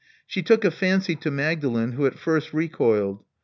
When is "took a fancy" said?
0.41-1.15